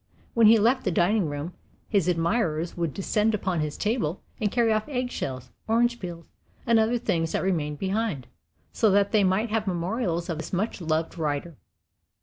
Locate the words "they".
9.11-9.23